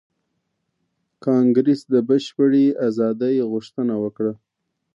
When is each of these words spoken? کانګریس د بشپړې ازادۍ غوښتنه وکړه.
کانګریس 1.25 1.81
د 1.93 1.95
بشپړې 2.07 2.65
ازادۍ 2.87 3.35
غوښتنه 3.51 3.93
وکړه. 4.03 4.33